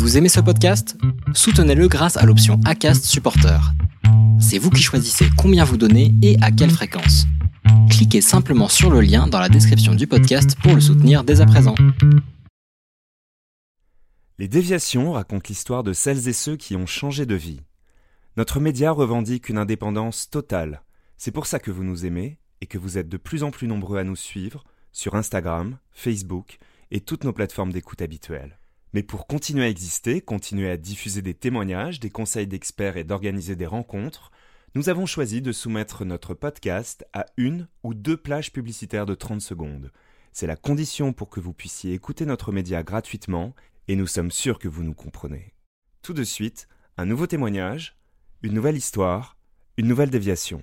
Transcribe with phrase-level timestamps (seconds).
[0.00, 0.96] Vous aimez ce podcast?
[1.34, 3.60] Soutenez-le grâce à l'option ACAST Supporter.
[4.40, 7.26] C'est vous qui choisissez combien vous donnez et à quelle fréquence.
[7.90, 11.46] Cliquez simplement sur le lien dans la description du podcast pour le soutenir dès à
[11.46, 11.74] présent.
[14.38, 17.60] Les déviations racontent l'histoire de celles et ceux qui ont changé de vie.
[18.38, 20.82] Notre média revendique une indépendance totale.
[21.18, 23.68] C'est pour ça que vous nous aimez et que vous êtes de plus en plus
[23.68, 26.56] nombreux à nous suivre sur Instagram, Facebook
[26.90, 28.59] et toutes nos plateformes d'écoute habituelles.
[28.92, 33.54] Mais pour continuer à exister, continuer à diffuser des témoignages, des conseils d'experts et d'organiser
[33.54, 34.32] des rencontres,
[34.74, 39.40] nous avons choisi de soumettre notre podcast à une ou deux plages publicitaires de 30
[39.40, 39.92] secondes.
[40.32, 43.54] C'est la condition pour que vous puissiez écouter notre média gratuitement
[43.88, 45.54] et nous sommes sûrs que vous nous comprenez.
[46.02, 47.96] Tout de suite, un nouveau témoignage,
[48.42, 49.36] une nouvelle histoire,
[49.76, 50.62] une nouvelle déviation.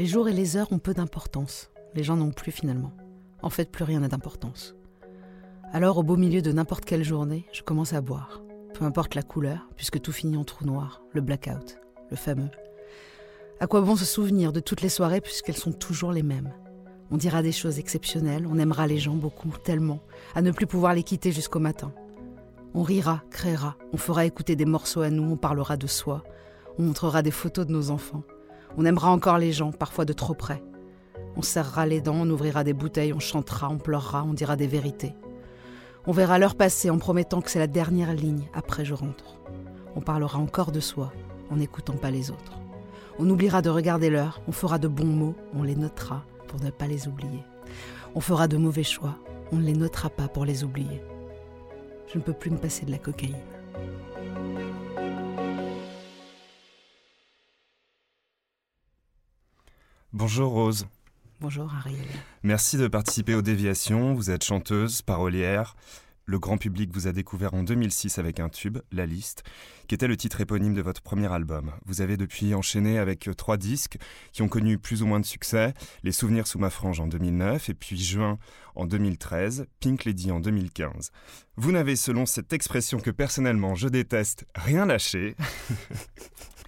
[0.00, 1.70] Les jours et les heures ont peu d'importance.
[1.94, 2.94] Les gens n'ont plus finalement.
[3.42, 4.74] En fait, plus rien n'a d'importance.
[5.74, 8.40] Alors, au beau milieu de n'importe quelle journée, je commence à boire.
[8.72, 11.76] Peu importe la couleur, puisque tout finit en trou noir, le blackout,
[12.10, 12.48] le fameux.
[13.60, 16.54] À quoi bon se souvenir de toutes les soirées puisqu'elles sont toujours les mêmes?
[17.10, 20.00] On dira des choses exceptionnelles, on aimera les gens beaucoup, tellement,
[20.34, 21.92] à ne plus pouvoir les quitter jusqu'au matin.
[22.72, 26.24] On rira, créera, on fera écouter des morceaux à nous, on parlera de soi,
[26.78, 28.22] on montrera des photos de nos enfants.
[28.76, 30.62] On aimera encore les gens, parfois de trop près.
[31.36, 34.66] On serrera les dents, on ouvrira des bouteilles, on chantera, on pleurera, on dira des
[34.66, 35.14] vérités.
[36.06, 39.38] On verra l'heure passer en promettant que c'est la dernière ligne, après je rentre.
[39.96, 41.12] On parlera encore de soi,
[41.50, 42.58] en n'écoutant pas les autres.
[43.18, 46.70] On oubliera de regarder l'heure, on fera de bons mots, on les notera pour ne
[46.70, 47.44] pas les oublier.
[48.14, 49.16] On fera de mauvais choix,
[49.52, 51.02] on ne les notera pas pour les oublier.
[52.12, 53.36] Je ne peux plus me passer de la cocaïne.
[60.12, 60.88] Bonjour Rose.
[61.40, 62.04] Bonjour Ariel.
[62.42, 64.12] Merci de participer aux déviations.
[64.12, 65.76] Vous êtes chanteuse, parolière.
[66.24, 69.44] Le grand public vous a découvert en 2006 avec un tube, La Liste,
[69.86, 71.70] qui était le titre éponyme de votre premier album.
[71.86, 73.98] Vous avez depuis enchaîné avec trois disques
[74.32, 75.74] qui ont connu plus ou moins de succès.
[76.02, 78.38] Les Souvenirs sous ma frange en 2009 et puis Juin
[78.74, 81.12] en 2013, Pink Lady en 2015.
[81.56, 85.36] Vous n'avez, selon cette expression que personnellement je déteste, rien lâché.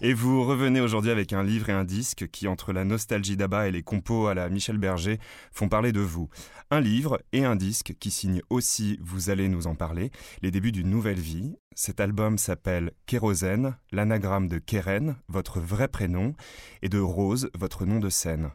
[0.00, 3.66] Et vous revenez aujourd'hui avec un livre et un disque qui, entre la nostalgie d'Abba
[3.66, 5.18] et les compos à la Michel Berger,
[5.50, 6.28] font parler de vous.
[6.70, 10.70] Un livre et un disque qui signent aussi, vous allez nous en parler, les débuts
[10.70, 11.56] d'une nouvelle vie.
[11.74, 16.32] Cet album s'appelle Kérosène, l'anagramme de Keren, votre vrai prénom,
[16.82, 18.52] et de Rose, votre nom de scène.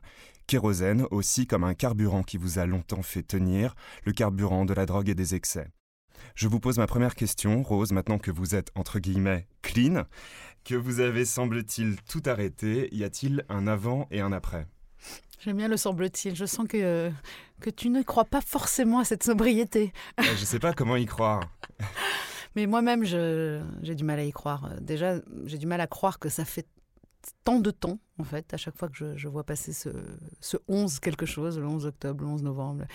[0.48, 3.76] Kérosène aussi comme un carburant qui vous a longtemps fait tenir,
[4.06, 5.68] le carburant de la drogue et des excès.
[6.36, 10.04] Je vous pose ma première question, Rose, maintenant que vous êtes entre guillemets clean,
[10.64, 14.68] que vous avez semble-t-il tout arrêté, y a-t-il un avant et un après?
[15.40, 16.36] J'aime bien le semble-t-il.
[16.36, 17.12] Je sens que,
[17.60, 19.92] que tu ne crois pas forcément à cette sobriété.
[20.22, 21.42] Je ne sais pas comment y croire.
[22.56, 24.70] Mais moi-même, j'ai du mal à y croire.
[24.80, 26.68] Déjà, j'ai du mal à croire que ça fait
[27.44, 29.90] tant de temps, en fait, à chaque fois que je, je vois passer ce,
[30.40, 32.86] ce 11 quelque chose, le 11 octobre, le 11 novembre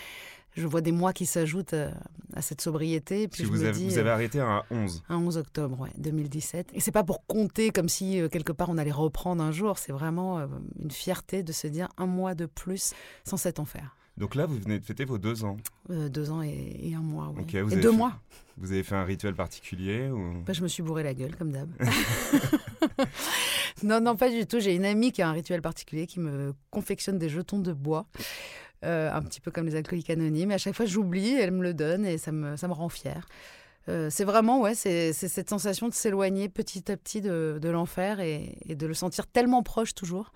[0.55, 3.27] je vois des mois qui s'ajoutent à, cette sobriété.
[3.27, 6.71] Puis vous, avez, vous, avez, arrêté un 11 Un 11 octobre, ouais, 2017.
[6.73, 9.77] Et c'est pas pour compter comme si euh, quelque part on allait reprendre un jour.
[9.77, 10.47] C'est vraiment euh,
[10.81, 12.93] une fierté de se dire un mois de plus
[13.23, 13.95] sans cet enfer.
[14.19, 15.55] Donc là, vous venez de fêter vos deux ans.
[15.89, 17.45] Euh, deux ans et, un mois, oui.
[17.71, 18.19] et deux mois.
[18.57, 20.43] Vous avez fait un rituel particulier ou...
[20.45, 21.69] Bah, je me suis bourré la gueule, comme d'hab.
[23.83, 24.59] non, non, pas du tout.
[24.59, 28.07] J'ai une amie qui a un rituel particulier qui me confectionne des jetons de bois.
[28.85, 30.51] Euh, un petit peu comme les alcooliques anonymes.
[30.51, 32.87] Et à chaque fois, j'oublie, elle me le donne et ça me, ça me rend
[32.87, 33.27] fière.
[33.89, 38.21] Euh, c'est vraiment, ouais, c'est cette sensation de s'éloigner petit à petit de, de l'enfer
[38.21, 40.31] et, de le sentir tellement proche toujours.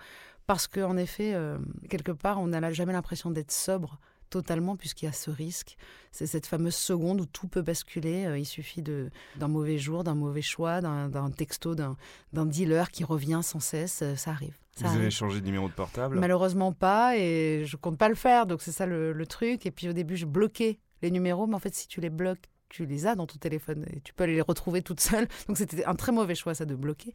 [0.46, 1.58] Parce qu'en effet, euh,
[1.90, 4.00] quelque part, on n'a jamais l'impression d'être sobre
[4.34, 5.78] totalement puisqu'il y a ce risque.
[6.12, 8.34] C'est cette fameuse seconde où tout peut basculer.
[8.38, 13.60] il suffit d'un mauvais jour, d'un mauvais choix, d'un texto, d'un dealer qui revient sans
[13.60, 14.04] cesse.
[14.16, 14.58] ça arrive.
[14.78, 16.20] Vous avez changé de numéro de portable?
[16.20, 19.66] Malheureusement pas, et je compte pas le faire, donc c'est ça le, truc.
[19.66, 22.50] Et puis au début, je bloquais les numéros, mais en fait, si tu les bloques,
[22.70, 25.28] tu les as dans ton téléphone et tu peux aller les retrouver toutes seules.
[25.48, 27.14] Donc c'était un très mauvais choix ça de bloquer.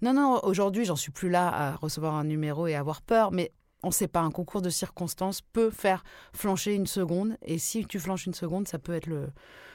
[0.00, 3.50] Non, non, aujourd'hui j'en suis plus là à recevoir un numéro et avoir peur, mais
[3.82, 7.84] on ne sait pas, un concours de circonstances peut faire flancher une seconde, et si
[7.86, 9.28] tu flanches une seconde, ça peut être le,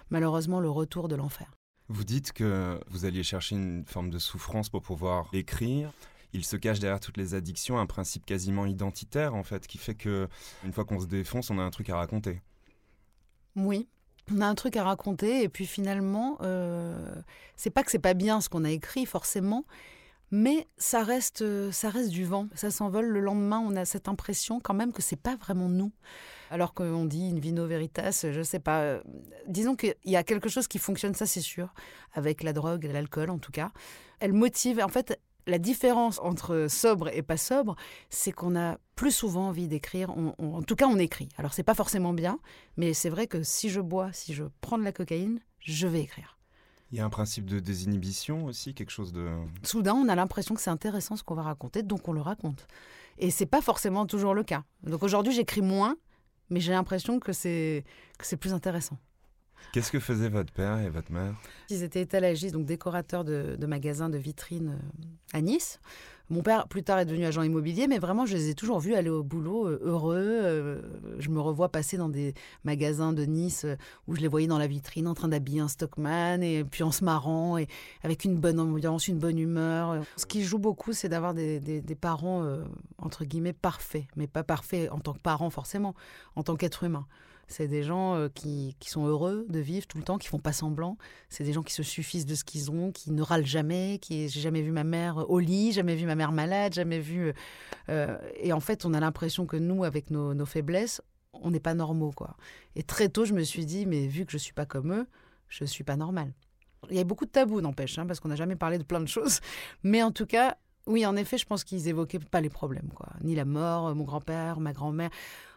[0.09, 1.51] malheureusement le retour de l'enfer.
[1.89, 5.91] Vous dites que vous alliez chercher une forme de souffrance pour pouvoir écrire.
[6.33, 9.95] Il se cache derrière toutes les addictions un principe quasiment identitaire en fait, qui fait
[9.95, 10.27] que
[10.65, 12.41] une fois qu'on se défonce, on a un truc à raconter.
[13.55, 13.87] Oui,
[14.31, 17.15] on a un truc à raconter et puis finalement, euh,
[17.55, 19.63] c'est pas que c'est pas bien ce qu'on a écrit forcément,
[20.31, 23.07] mais ça reste, ça reste du vent, ça s'envole.
[23.07, 25.91] Le lendemain, on a cette impression quand même que c'est pas vraiment nous.
[26.49, 28.99] Alors qu'on dit une vino veritas, je sais pas.
[29.47, 31.73] Disons qu'il y a quelque chose qui fonctionne, ça c'est sûr,
[32.13, 33.71] avec la drogue l'alcool en tout cas.
[34.19, 37.75] Elle motive, en fait, la différence entre sobre et pas sobre,
[38.09, 40.09] c'est qu'on a plus souvent envie d'écrire.
[40.09, 41.29] en tout cas, on écrit.
[41.37, 42.39] Alors, c'est pas forcément bien,
[42.75, 46.01] mais c'est vrai que si je bois, si je prends de la cocaïne, je vais
[46.01, 46.36] écrire.
[46.91, 49.29] Il y a un principe de désinhibition aussi, quelque chose de.
[49.63, 52.65] Soudain, on a l'impression que c'est intéressant ce qu'on va raconter, donc on le raconte.
[53.17, 54.63] Et c'est pas forcément toujours le cas.
[54.83, 55.97] Donc aujourd'hui, j'écris moins,
[56.49, 57.83] mais j'ai l'impression que c'est
[58.17, 58.97] que c'est plus intéressant.
[59.71, 61.35] Qu'est-ce que faisaient votre père et votre mère?
[61.69, 65.79] Ils étaient étalagistes, donc décorateurs de, magasins de vitrines euh, à Nice.
[66.29, 68.95] Mon père, plus tard, est devenu agent immobilier, mais vraiment, je les ai toujours vus
[68.95, 70.15] aller au boulot euh, heureux.
[70.17, 70.81] Euh,
[71.19, 72.33] je me revois passer dans des
[72.63, 73.65] magasins de Nice
[74.07, 76.91] où je les voyais dans la vitrine en train d'habiller un stockman, et puis en
[76.91, 77.67] se marrant, et
[78.03, 80.03] avec une bonne ambiance, une bonne humeur.
[80.15, 81.61] Ce qui joue beaucoup, c'est d'avoir des,
[81.99, 82.45] parents,
[82.97, 85.93] entre guillemets, parfaits, mais pas parfaits en tant que parents forcément,
[86.35, 87.05] en tant qu'être humain.
[87.47, 90.51] C'est des gens euh, qui, sont heureux de vivre tout le temps, qui font pas
[90.51, 90.97] semblant.
[91.29, 93.99] C'est des gens qui se suffisent de ce qu'ils ont, qui ne râlent jamais.
[94.01, 97.27] Qui j'ai jamais vu ma mère au lit, jamais vu ma mère malade, jamais vu.
[97.27, 97.33] Euh,
[97.89, 101.01] euh, et en fait, on a l'impression que nous, avec nos, faiblesses,
[101.33, 102.35] on n'est pas normaux, quoi.
[102.75, 105.07] Et très tôt, je me suis dit, mais vu que je suis pas comme eux,
[105.47, 106.33] je suis pas normal.
[106.89, 108.99] Il y a beaucoup de tabous, n'empêche, hein, parce qu'on n'a jamais parlé de plein
[108.99, 109.39] de choses.
[109.83, 113.09] Mais en tout cas, oui, en effet, je pense qu'ils évoquaient pas les problèmes, quoi.
[113.21, 115.09] Ni la mort, mon grand-père, ma grand-mère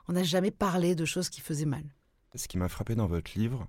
[0.09, 1.85] on n'a jamais parlé de choses qui faisaient mal.
[2.35, 3.67] Ce qui m'a frappé dans votre livre,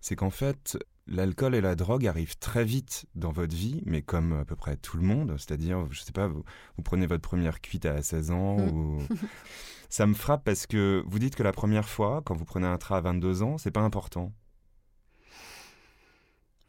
[0.00, 4.32] c'est qu'en fait, l'alcool et la drogue arrivent très vite dans votre vie, mais comme
[4.34, 6.44] à peu près tout le monde, c'est-à-dire, je sais pas, vous,
[6.84, 8.98] prenez votre première cuite à 16 ans, ou...
[9.88, 12.78] ça me frappe parce que vous dites que la première fois, quand vous prenez un
[12.78, 14.32] train à 22 ans, c'est pas important.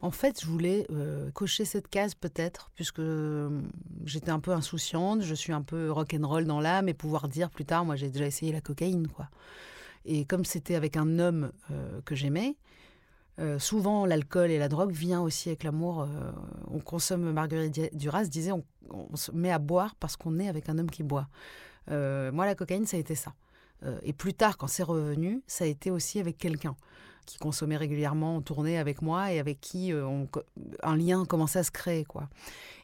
[0.01, 3.62] En fait, je voulais euh, cocher cette case peut-être, puisque euh,
[4.03, 7.65] j'étais un peu insouciante, je suis un peu rock'n'roll dans l'âme, et pouvoir dire plus
[7.65, 9.30] tard, moi j'ai déjà essayé la cocaïne, quoi.
[10.03, 12.56] Et comme c'était avec un homme euh, que j'aimais,
[13.57, 16.07] souvent l'alcool et la drogue vient aussi avec l'amour.
[16.71, 20.69] on consomme, Marguerite Duras disait, on, on, se met à boire parce qu'on est avec
[20.69, 21.27] un homme qui boit.
[21.89, 23.33] moi, la cocaïne, ça a été ça.
[24.03, 26.77] et plus tard, quand c'est revenu, ça a été aussi avec quelqu'un
[27.25, 30.27] qui consommait régulièrement, tournait avec moi et avec qui euh, on,
[30.83, 32.06] un lien commençait à se créer.
[32.06, 32.30] quoi.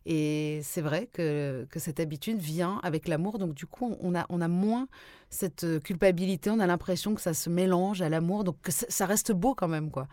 [0.06, 4.26] Et c'est vrai que, que, cette habitude vient avec l'amour, donc du coup, on a,
[4.30, 4.88] on a moins
[5.30, 9.06] cette euh, culpabilité, on a l'impression que ça se mélange à l'amour, donc que ça
[9.06, 9.90] reste beau quand même.
[9.90, 10.08] quoi.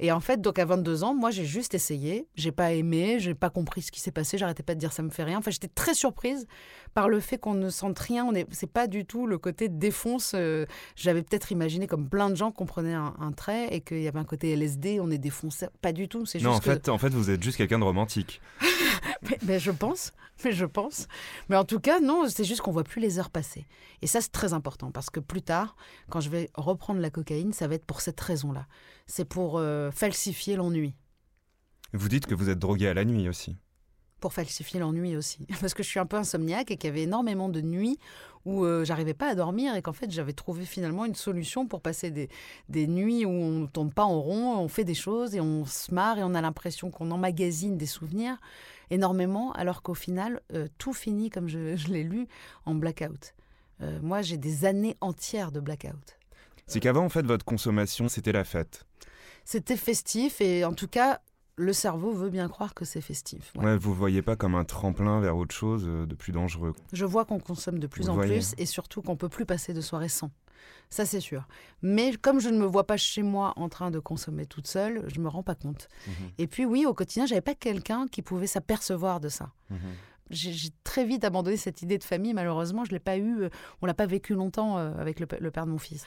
[0.00, 3.34] Et en fait, donc à 22 ans, moi, j'ai juste essayé, j'ai pas aimé, j'ai
[3.34, 5.38] pas compris ce qui s'est passé, j'arrêtais pas de dire ça me fait rien.
[5.38, 6.46] Enfin, j'étais très surprise
[6.92, 9.68] par le fait qu'on ne sente rien, on est, c'est pas du tout le côté
[9.68, 10.32] défonce.
[10.34, 14.08] Euh, j'avais peut-être imaginé comme plein de gens comprenaient un, un trait et qu'il y
[14.08, 15.66] avait un côté LSD, on est défoncé.
[15.82, 16.26] Pas du tout.
[16.26, 18.40] C'est non, en fait, en fait, vous êtes juste quelqu'un de romantique.
[19.46, 20.12] mais, je pense,
[20.44, 21.06] mais je pense.
[21.48, 23.66] Mais en tout cas, non, c'est juste qu'on voit plus les heures passer.
[24.02, 25.76] Et ça, c'est très important parce que plus tard,
[26.10, 28.66] quand je vais reprendre la cocaïne, ça va être pour cette raison-là.
[29.06, 30.94] C'est pour euh, falsifier l'ennui.
[31.92, 33.56] Vous dites que vous êtes drogué à la nuit aussi
[34.24, 35.46] pour falsifier l'ennui aussi.
[35.60, 37.98] Parce que je suis un peu insomniaque et qu'il y avait énormément de nuits
[38.46, 41.82] où euh, j'arrivais pas à dormir et qu'en fait j'avais trouvé finalement une solution pour
[41.82, 42.30] passer des,
[42.70, 45.66] des nuits où on ne tombe pas en rond, on fait des choses et on
[45.66, 48.38] se marre et on a l'impression qu'on emmagasine des souvenirs
[48.88, 52.26] énormément alors qu'au final euh, tout finit comme je, je l'ai lu
[52.64, 53.34] en blackout.
[53.82, 56.18] Euh, moi j'ai des années entières de blackout.
[56.66, 58.86] C'est qu'avant en fait votre consommation c'était la fête.
[59.44, 61.20] C'était festif et en tout cas
[61.56, 63.52] le cerveau veut bien croire que c'est festif.
[63.56, 63.76] Ouais.
[63.76, 66.72] vous voyez pas comme un tremplin vers autre chose euh, de plus dangereux.
[66.92, 69.80] Je vois qu'on consomme de plus en plus et surtout qu'on peut plus passer de
[69.80, 70.30] soirée sans.
[70.90, 71.46] Ça c'est sûr.
[71.82, 75.04] Mais comme je ne me vois pas chez moi en train de consommer toute seule,
[75.06, 75.88] je me rends pas compte.
[76.06, 76.14] Mhm.
[76.38, 79.50] Et puis oui, au quotidien, j'avais pas quelqu'un qui pouvait s'apercevoir de ça.
[79.70, 79.78] Mhm.
[80.30, 82.32] J'ai très vite abandonné cette idée de famille.
[82.32, 83.42] Malheureusement, je l'ai pas eu.
[83.42, 83.48] Euh,
[83.82, 86.04] on l'a pas vécu longtemps euh, avec le père de mon fils.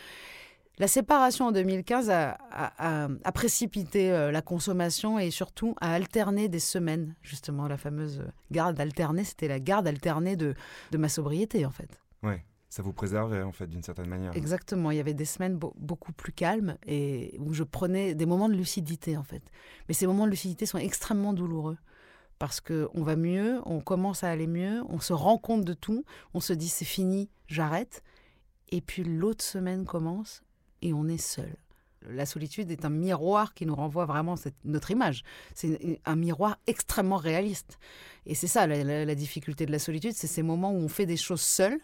[0.79, 7.15] La séparation en 2015 a, précipité euh, la consommation et surtout a alterné des semaines,
[7.24, 9.24] justement, la fameuse garde alternée.
[9.24, 10.55] C'était la garde alternée de,
[10.96, 12.00] ma sobriété, en fait.
[12.22, 12.43] Ouais.
[12.69, 14.36] Ça vous préservait en fait d'une certaine manière.
[14.36, 18.50] Exactement, il y avait des semaines beaucoup plus calmes et où je prenais des moments
[18.50, 19.41] de lucidité en fait.
[19.88, 21.77] Mais ces moments de lucidité sont extrêmement douloureux
[22.39, 26.03] parce qu'on va mieux, on commence à aller mieux, on se rend compte de tout,
[26.34, 28.03] on se dit c'est fini, j'arrête.
[28.69, 30.43] Et puis l'autre semaine commence
[30.81, 31.55] et on est seul.
[32.10, 35.24] La solitude est un miroir qui nous renvoie vraiment notre image.
[35.55, 37.79] C'est un miroir extrêmement réaliste.
[38.25, 41.17] Et c'est ça la, difficulté de la solitude, c'est ces moments où on fait des
[41.17, 41.79] choses seul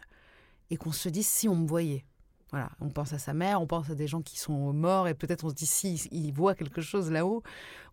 [0.69, 2.05] et qu'on se dit si on me voyait.
[2.51, 5.15] Voilà, on pense à sa mère, on pense à des gens qui sont morts et
[5.15, 7.41] peut-être on se dit si il voit quelque chose là-haut.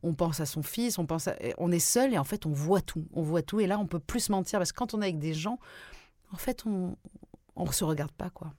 [0.03, 2.83] On pense à son fils, on pense, on est seul et en fait on voit
[2.83, 5.07] tout, on voit tout et là on peut plus mentir parce que quand on est
[5.07, 5.59] avec des gens,
[6.31, 6.97] en fait on
[7.57, 8.53] on se regarde pas quoi.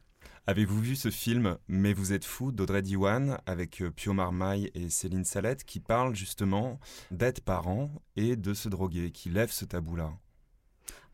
[0.47, 4.89] Avez-vous vu ce film Mais vous êtes fou d'Audrey Diwan avec euh, Pio Marmaille et
[4.89, 6.79] Céline Salette qui parle justement
[7.11, 10.11] d'être parent et de se droguer, qui lève ce tabou-là?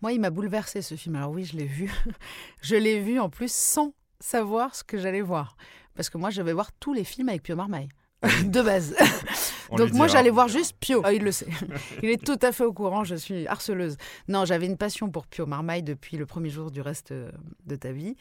[0.01, 1.17] Moi, il m'a bouleversé ce film.
[1.17, 1.91] Alors oui, je l'ai vu.
[2.61, 5.57] je l'ai vu en plus sans savoir ce que j'allais voir.
[5.93, 7.89] Parce que moi, je vais voir tous les films avec Pio Marmaille.
[8.45, 8.95] de base.
[9.75, 11.01] Donc moi, j'allais voir juste Pio.
[11.03, 11.47] Ah, il le sait.
[12.03, 13.97] il est tout à fait au courant, je suis harceleuse.
[14.27, 17.31] Non, j'avais une passion pour Pio Marmaille depuis le premier jour du reste euh,
[17.65, 18.15] de ta vie.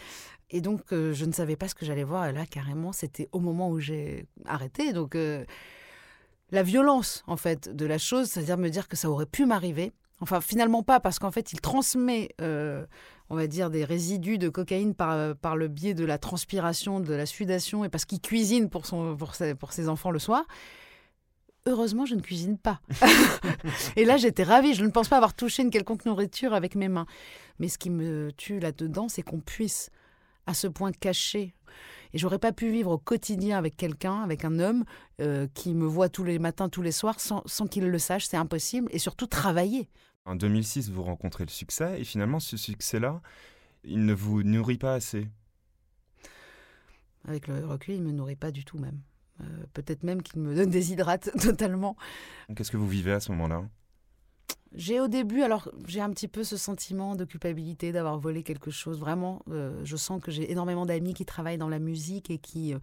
[0.50, 2.26] Et donc, euh, je ne savais pas ce que j'allais voir.
[2.26, 4.92] Et là, carrément, c'était au moment où j'ai arrêté.
[4.92, 5.44] Donc, euh,
[6.50, 9.92] la violence, en fait, de la chose, c'est-à-dire me dire que ça aurait pu m'arriver.
[10.20, 14.94] Enfin, finalement pas, parce qu'en fait, il transmet, on va dire, des résidus de cocaïne
[14.94, 18.86] par, par le biais de la transpiration, de la sudation, et parce qu'il cuisine pour,
[18.86, 20.46] son, pour, pour ses enfants le soir
[21.66, 22.80] heureusement, je ne cuisine pas.
[23.96, 24.74] et là, j'étais ravie.
[24.74, 27.06] Je ne pense pas avoir touché une quelconque nourriture avec mes mains.
[27.58, 29.90] Mais ce qui me tue là-dedans, c'est qu'on puisse
[30.46, 31.54] à ce point cacher.
[32.14, 34.84] Et j'aurais pas pu vivre au quotidien avec quelqu'un, avec un homme
[35.20, 38.26] euh, qui me voit tous les matins, tous les soirs, sans, sans qu'il le sache.
[38.26, 38.88] C'est impossible.
[38.92, 39.88] Et surtout, travailler.
[40.24, 42.00] En 2006, vous rencontrez le succès.
[42.00, 43.20] Et finalement, ce succès-là,
[43.84, 45.28] il ne vous nourrit pas assez.
[47.28, 49.00] Avec le recul, il ne me nourrit pas du tout même.
[49.40, 51.96] Euh, peut-être même qu'il me déshydrate totalement.
[52.54, 53.64] Qu'est-ce que vous vivez à ce moment-là?
[54.74, 58.70] J'ai au début, alors j'ai un petit peu ce sentiment de culpabilité d'avoir volé quelque
[58.70, 58.98] chose.
[58.98, 62.74] Vraiment, euh, je sens que j'ai énormément d'amis qui travaillent dans la musique et qui,
[62.74, 62.78] euh,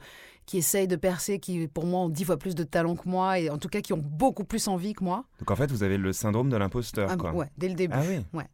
[0.47, 3.39] qui essayent de percer, qui pour moi ont dix fois plus de talent que moi
[3.39, 5.25] et en tout cas qui ont beaucoup plus envie que moi.
[5.39, 7.11] Donc en fait, vous avez le syndrome de l'imposteur.
[7.11, 7.95] Ah, ouais, dès le début.
[7.95, 8.25] Ah oui.
[8.33, 8.47] Ouais.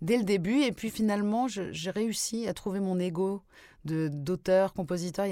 [0.00, 3.42] Dès le début, et puis finalement, j'ai réussi à trouver mon ego
[3.84, 5.26] d'auteur, compositeur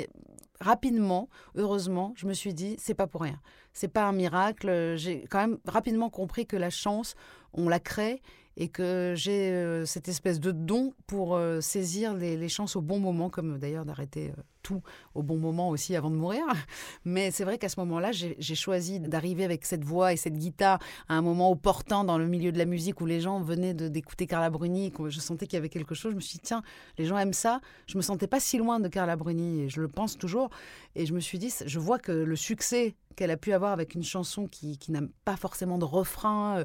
[0.65, 3.39] rapidement, heureusement, je me suis dit, c'est pas pour rien.
[3.73, 4.95] C'est pas un miracle.
[4.97, 7.15] J'ai quand même rapidement compris que la chance,
[7.53, 8.23] on la crée
[8.57, 12.99] et que j'ai euh, cette espèce de don pour euh, saisir les, chances au bon
[13.01, 14.83] moment, comme d'ailleurs d'arrêter euh, tout
[15.15, 16.45] au bon moment aussi avant de mourir.
[17.05, 20.79] Mais c'est vrai qu'à ce moment-là, j'ai choisi d'arriver avec cette voix et cette guitare
[21.09, 24.27] à un moment opportun dans le milieu de la musique où les gens venaient d'écouter
[24.27, 26.13] Carla Bruni, je sentais qu'il y avait quelque chose.
[26.13, 26.63] Je me suis dit, tiens,
[26.97, 27.61] les gens aiment ça.
[27.87, 30.49] Je me sentais pas si loin de Carla Bruni et je le pense toujours.
[30.95, 33.95] Et je me suis dit, je vois que le succès qu'elle a pu avoir avec
[33.95, 36.65] une chanson qui, qui n'a pas forcément de refrain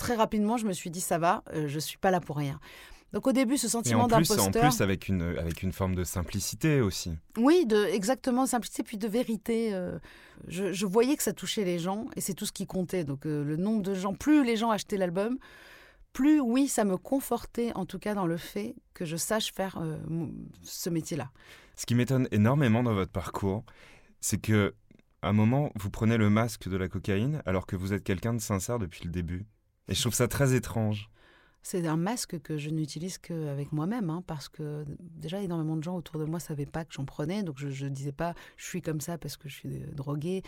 [0.00, 2.58] très rapidement, je me suis dit, ça va, euh, je suis pas là pour rien.
[3.12, 4.46] Donc au début, ce sentiment d'imposteur.
[4.46, 7.12] En plus, avec une, avec une forme de simplicité aussi.
[7.36, 9.74] Oui, de, exactement, simplicité, puis de vérité.
[9.74, 9.98] Euh,
[10.48, 13.04] je, voyais que ça touchait les gens, et c'est tout ce qui comptait.
[13.04, 15.38] Donc euh, le nombre de gens, plus les gens achetaient l'album,
[16.12, 19.80] plus oui, ça me confortait en tout cas dans le fait que je sache faire
[20.62, 21.30] ce métier-là.
[21.76, 23.64] Ce qui m'étonne énormément dans votre parcours,
[24.20, 24.74] c'est que
[25.22, 28.32] à un moment, vous prenez le masque de la cocaïne alors que vous êtes quelqu'un
[28.32, 29.46] de sincère depuis le début.
[29.90, 31.10] Et je trouve ça très étrange.
[31.62, 35.96] C'est un masque que je n'utilise qu'avec moi-même, hein, parce que déjà énormément de gens
[35.96, 38.64] autour de moi ne savaient pas que j'en prenais, donc je ne disais pas je
[38.64, 40.42] suis comme ça parce que je suis droguée.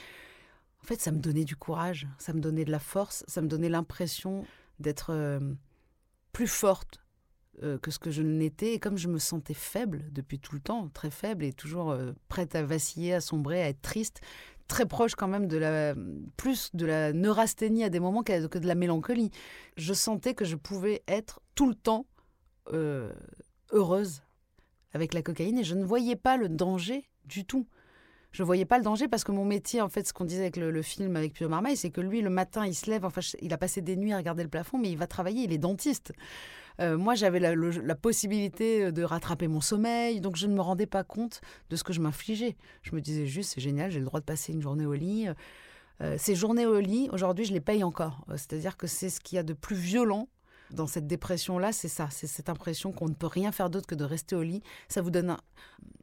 [0.83, 3.47] En fait, ça me donnait du courage, ça me donnait de la force, ça me
[3.47, 4.45] donnait l'impression
[4.81, 5.39] d'être euh,
[6.33, 6.99] plus forte
[7.63, 8.75] euh, que ce que je n'étais.
[8.75, 12.13] Et comme je me sentais faible depuis tout le temps, très faible et toujours euh,
[12.29, 14.23] prête à vaciller, à sombrer, à être triste,
[14.73, 15.95] très proche quand même de la
[16.39, 19.31] plus de la neurasthénie à des moments que de la mélancolie.
[19.77, 22.07] Je sentais que je pouvais être tout le temps
[22.73, 23.13] euh,
[23.71, 24.23] heureuse
[24.95, 27.67] avec la cocaïne et je ne voyais pas le danger du tout.
[28.31, 30.57] Je voyais pas le danger parce que mon métier, en fait, ce qu'on disait avec
[30.57, 33.53] le, film avec Pio Marmaille, c'est que lui, le matin, il se lève, enfin, il
[33.53, 36.13] a passé des nuits à regarder le plafond, mais il va travailler, il est dentiste.
[36.81, 41.05] Euh, moi, j'avais la, possibilité de rattraper mon sommeil, donc je ne me rendais pas
[41.05, 42.57] compte de ce que je m'infligeais.
[42.83, 45.29] Je me disais juste, c'est génial, j'ai le droit de passer une journée au lit.
[46.03, 48.25] Euh, ces journées au lit, aujourd'hui, je les paye encore.
[48.29, 50.29] Euh, c'est-à-dire que c'est ce qu'il y a de plus violent
[50.71, 53.95] dans cette dépression-là, c'est ça, c'est cette impression qu'on ne peut rien faire d'autre que
[53.95, 54.63] de rester au lit.
[54.89, 55.37] Ça vous donne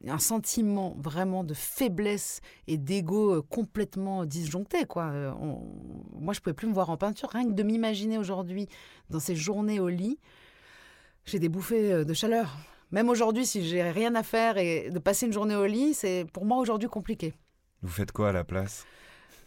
[0.06, 4.86] un, sentiment vraiment de faiblesse et d'ego complètement disjoncté.
[4.94, 7.30] Moi, je pouvais plus me voir en peinture.
[7.30, 8.68] Rien que de m'imaginer aujourd'hui
[9.10, 10.20] dans ces journées au lit,
[11.24, 12.56] j'ai des bouffées euh, de chaleur.
[12.90, 16.26] Même aujourd'hui, si j'ai rien à faire et de passer une journée au lit, c'est
[16.32, 17.34] pour moi aujourd'hui compliqué.
[17.82, 18.84] Vous faites quoi à la place?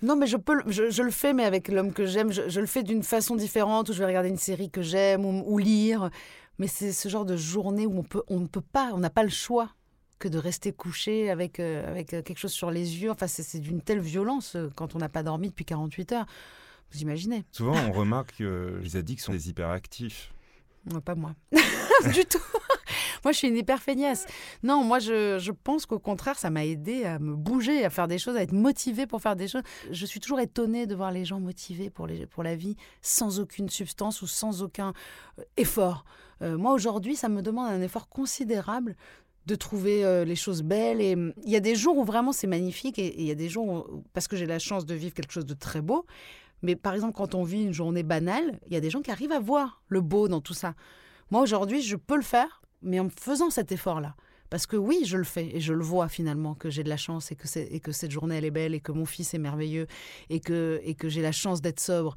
[0.01, 2.32] Non, mais je, peux, le- je, je le fais, mais avec l'homme que j'aime.
[2.32, 5.25] Je, je le fais d'une façon différente, où je vais regarder une série que j'aime
[5.25, 6.10] ou, ou lire.
[6.58, 9.10] Mais c'est ce genre de journée où on peut, on ne peut pas, on n'a
[9.10, 9.70] pas le choix
[10.20, 13.12] que de rester couché avec, euh, avec euh, quelque chose sur les yeux.
[13.12, 16.25] Enfin, c'est d'une telle violence quand on n'a pas dormi depuis 48 heures.
[16.92, 17.44] Vous imaginez?
[17.51, 20.32] Souvent, on remarque que les addicts sont des hyperactifs.
[20.92, 21.36] Non, Pas moi.
[22.13, 22.40] du tout.
[23.24, 24.25] moi, je suis une hyper feignasse.
[24.63, 28.08] Non, moi, je, je pense qu'au contraire, ça m'a aidé à me bouger, à faire
[28.08, 29.63] des choses, à être motivée pour faire des choses.
[29.92, 33.40] Je suis toujours étonnée de voir les gens motivés pour, les, pour la vie, sans
[33.40, 34.94] aucune substance ou sans aucun
[35.40, 36.06] euh, effort.
[36.42, 38.96] Euh, moi, aujourd'hui, ça me demande un effort considérable
[39.46, 41.02] de trouver euh, les choses belles.
[41.02, 43.36] Et hum, il y a des jours où vraiment c'est magnifique, et il y a
[43.36, 46.06] des jours où, parce que j'ai la chance de vivre quelque chose de très beau.
[46.63, 49.12] Mais par exemple, quand on vit une journée banale, il y a des gens qui
[49.12, 50.74] arrivent à voir le beau dans tout ça.
[51.29, 54.15] Moi, aujourd'hui, je peux le faire, mais en faisant cet effort-là.
[54.50, 56.98] Parce que oui, je le fais et je le vois finalement que j'ai de la
[56.98, 59.34] chance et que, c'est- et que cette journée, elle est belle et que mon fils
[59.34, 59.88] est merveilleux
[60.29, 62.15] et que, et que j'ai la chance d'être sobre.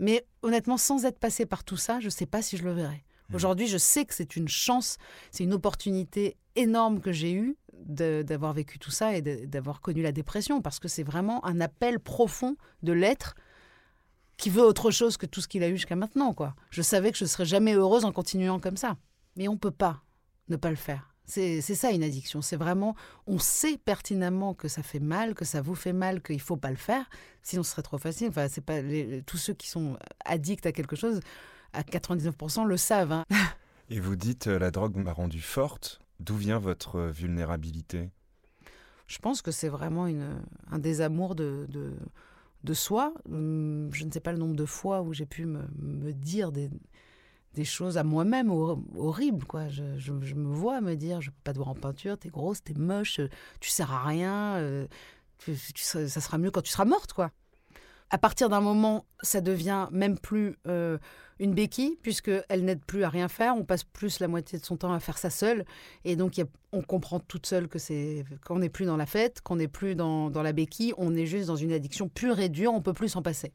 [0.00, 2.72] Mais honnêtement, sans être passé par tout ça, je ne sais pas si je le
[2.72, 3.04] verrai.
[3.34, 4.96] Aujourd'hui, je sais que c'est une chance,
[5.30, 10.12] c'est une opportunité énorme que j'ai eue d'avoir vécu tout ça et d'avoir connu la
[10.12, 13.34] dépression, parce que c'est vraiment un appel profond de l'être
[14.38, 16.32] qui veut autre chose que tout ce qu'il a eu jusqu'à maintenant.
[16.32, 16.54] quoi.
[16.70, 18.96] Je savais que je ne serais jamais heureuse en continuant comme ça.
[19.36, 20.02] Mais on ne peut pas
[20.48, 21.12] ne pas le faire.
[21.26, 22.40] C'est ça une addiction.
[22.40, 26.40] C'est vraiment, on sait pertinemment que ça fait mal, que ça vous fait mal, qu'il
[26.40, 27.04] faut pas le faire.
[27.42, 28.28] Sinon, ce serait trop facile.
[28.28, 31.20] Enfin, c'est pas les- tous ceux qui sont addicts à quelque chose,
[31.74, 33.12] à 99% le savent.
[33.12, 33.24] hein.
[33.90, 36.00] Et vous dites, euh, la drogue m'a rendue forte.
[36.20, 38.10] D'où vient votre euh, vulnérabilité?
[39.06, 40.40] Je pense que c'est vraiment une,
[40.70, 41.92] un désamour de, de,
[42.64, 43.14] de soi.
[43.30, 46.70] Hum, Je ne sais pas le nombre de fois où j'ai pu me, dire des,
[47.64, 49.44] choses à moi-même hor- horribles.
[49.44, 49.68] Quoi.
[49.68, 52.74] Je, me vois me dire, je peux pas te voir en peinture, t'es grosse, t'es
[52.74, 53.20] moche,
[53.60, 54.86] tu sers à rien, euh,
[55.74, 57.12] ça sera mieux quand tu seras morte.
[57.12, 57.32] quoi.
[58.10, 60.96] À partir d'un moment, ça devient même plus euh,
[61.38, 63.54] une béquille, puisqu'elle n'aide plus à rien faire.
[63.54, 65.66] On passe plus la moitié de son temps à faire ça seule.
[66.04, 66.40] Et donc,
[66.72, 69.94] on comprend toute seule que c'est qu'on n'est plus dans la fête, qu'on n'est plus
[69.94, 72.94] dans, dans la béquille, on est juste dans une addiction pure et dure, on peut
[72.94, 73.52] plus s'en passer.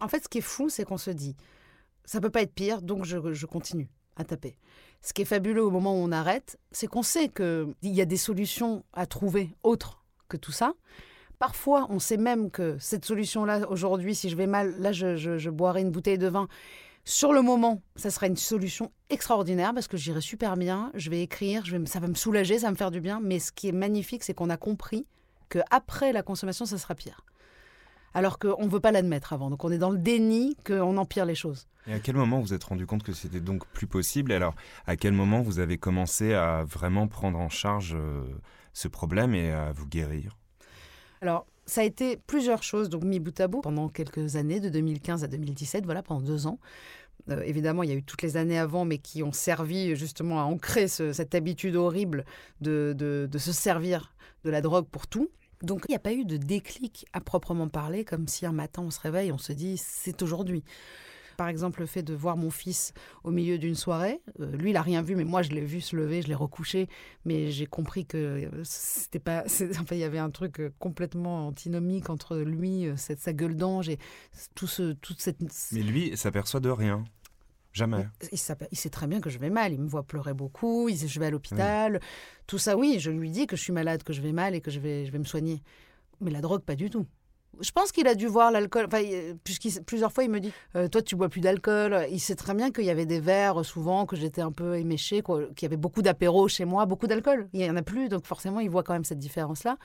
[0.00, 1.36] En fait, ce qui est fou, c'est qu'on se dit,
[2.04, 4.56] ça peut pas être pire, donc je, je continue à taper.
[5.00, 8.04] Ce qui est fabuleux au moment où on arrête, c'est qu'on sait qu'il y a
[8.04, 10.74] des solutions à trouver autres que tout ça.
[11.42, 15.80] Parfois, on sait même que cette solution-là, aujourd'hui, si je vais mal, là, je, boirai
[15.80, 16.46] une bouteille de vin.
[17.04, 21.20] Sur le moment, ça sera une solution extraordinaire parce que j'irai super bien, je vais
[21.20, 23.18] écrire, ça va me soulager, ça va me faire du bien.
[23.20, 25.04] Mais ce qui est magnifique, c'est qu'on a compris
[25.48, 27.26] que après la consommation, ça sera pire.
[28.14, 29.50] Alors qu'on ne veut pas l'admettre avant.
[29.50, 31.66] Donc on est dans le déni qu'on empire les choses.
[31.88, 34.30] Et à quel moment vous êtes rendu compte que c'était donc plus possible?
[34.30, 34.54] Alors,
[34.86, 38.22] à quel moment vous avez commencé à vraiment prendre en charge euh,
[38.74, 40.36] ce problème et à vous guérir?
[41.22, 44.68] Alors, ça a été plusieurs choses, donc mis bout à bout, pendant quelques années, de
[44.68, 46.58] 2015 à 2017, voilà, pendant deux ans.
[47.30, 50.40] Euh, évidemment, il y a eu toutes les années avant, mais qui ont servi justement
[50.40, 52.24] à ancrer ce- cette habitude horrible
[52.60, 54.12] de, de- de se servir
[54.44, 55.30] de la drogue pour tout.
[55.62, 58.82] Donc, il n'y a pas eu de déclic à proprement parler, comme si un matin
[58.82, 60.64] on se réveille, on se dit c'est aujourd'hui.
[61.36, 62.92] Par exemple, le fait de voir mon fils
[63.24, 65.80] au milieu d'une soirée, euh, lui, il a rien vu, mais moi, je l'ai vu
[65.80, 66.88] se lever, je l'ai recouché,
[67.24, 69.44] mais j'ai compris que euh, c'était pas.
[69.80, 73.88] Enfin, il y avait un truc euh, complètement antinomique entre lui, cette, sa gueule d'ange
[73.88, 73.98] et
[74.54, 75.40] tout ce, toute cette.
[75.72, 77.04] Mais lui, s'aperçoit de rien.
[77.72, 78.06] Jamais.
[78.30, 78.38] Il,
[78.70, 79.72] il sait très bien que je vais mal.
[79.72, 80.88] Il me voit pleurer beaucoup.
[80.88, 82.00] Il sait que je vais à l'hôpital.
[82.46, 84.60] Tout ça, oui, je lui dis que je suis malade, que je vais mal et
[84.60, 85.62] que je vais, je vais me soigner.
[86.20, 87.06] Mais la drogue, pas du tout.
[87.60, 88.86] Je pense qu'il a dû voir l'alcool.
[88.86, 89.02] Enfin,
[89.44, 92.06] puisqu'il- plusieurs fois, il me dit euh, Toi, tu bois plus d'alcool.
[92.10, 94.76] Il sait très bien qu'il y avait des verres, euh, souvent, que j'étais un peu
[94.78, 97.48] éméchée, qu'il y avait beaucoup d'apéros chez moi, beaucoup d'alcool.
[97.52, 99.76] Il n'y en a plus, donc forcément, il voit quand même cette différence-là.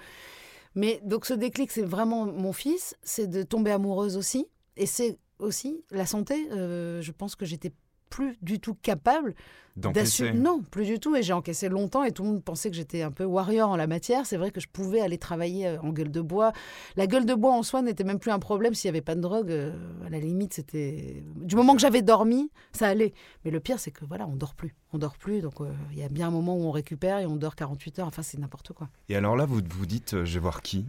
[0.75, 2.95] Mais donc, ce déclic, c'est vraiment mon fils.
[3.03, 4.47] C'est de tomber amoureuse aussi.
[4.77, 6.47] Et c'est aussi la santé.
[6.51, 7.71] Euh, je pense que j'étais
[8.10, 9.36] plus du tout capable
[9.78, 10.34] d'assumer.
[10.34, 11.15] Non, plus du tout.
[11.15, 13.76] Et j'ai encaissé longtemps et tout le monde pensait que j'étais un peu warrior en
[13.76, 14.26] la matière.
[14.26, 16.52] C'est vrai que je pouvais aller travailler euh, en gueule de bois.
[16.96, 19.15] La gueule de bois en soi n'était même plus un problème s'il n'y avait pas
[19.15, 19.52] de drogue.
[19.52, 19.72] euh,
[20.06, 21.24] à la limite, c'était.
[21.36, 23.13] Du moment que j'avais dormi, ça allait.
[23.46, 24.76] Mais le pire, c'est que voilà, on dort plus.
[24.93, 25.41] On dort plus.
[25.41, 28.00] Donc euh, il y a bien un moment où on récupère et on dort 48
[28.00, 28.08] heures.
[28.08, 28.89] Enfin, c'est n'importe quoi.
[29.10, 30.86] Et alors là, vous vous dites, euh, je vais voir qui?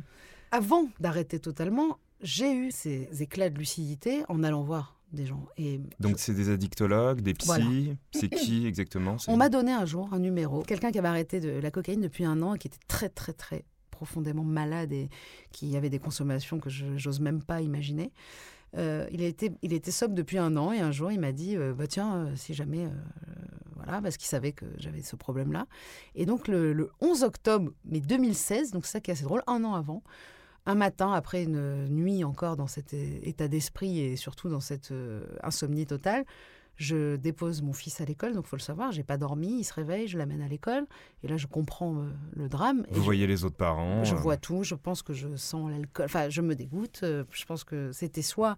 [0.50, 5.46] Avant d'arrêter totalement, j'ai eu ces éclats de lucidité en allant voir des gens.
[5.56, 7.46] Et Donc c'est des addictologues, des psys.
[7.46, 7.94] Voilà.
[8.12, 11.50] C'est qui exactement On m'a donné un jour un numéro, quelqu'un qui avait arrêté de
[11.50, 15.08] la cocaïne depuis un an et qui était très très très profondément malade et
[15.50, 18.12] qui avait des consommations que j'ose même pas imaginer.
[18.76, 21.56] Euh, il, été, il était sobre depuis un an et un jour il m'a dit
[21.56, 22.86] euh, bah tiens euh, si jamais
[23.74, 25.66] voilà parce qu'il savait que j'avais ce problème-là.
[26.14, 29.42] Et donc le, le 11 octobre, mais 2016, donc c'est ça qui est assez drôle,
[29.46, 30.02] un an avant,
[30.68, 35.24] un matin, après une nuit encore dans cet état d'esprit et surtout dans cette euh,
[35.42, 36.26] insomnie totale,
[36.76, 39.64] je dépose mon fils à l'école, donc il faut le savoir, j'ai pas dormi, il
[39.64, 40.84] se réveille, je l'amène à l'école,
[41.22, 42.86] et là je comprends euh, le drame.
[42.90, 44.18] Vous voyez les autres parents Je euh.
[44.18, 47.90] vois tout, je pense que je sens l'alcool, enfin je me dégoûte, je pense que
[47.92, 48.56] c'était soit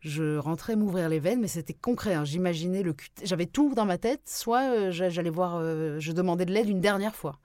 [0.00, 2.12] je rentrais m'ouvrir les veines, mais c'était concret.
[2.12, 2.26] Hein.
[2.26, 4.20] J'imaginais le J'avais tout dans ma tête.
[4.26, 7.38] Soit j'allais voir, je demandais de l'aide une dernière fois.